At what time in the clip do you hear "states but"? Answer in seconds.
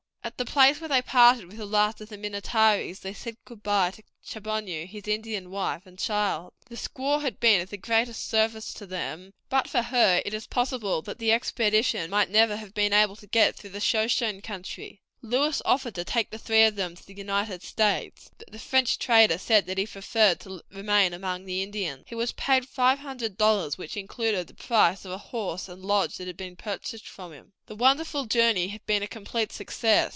17.61-18.51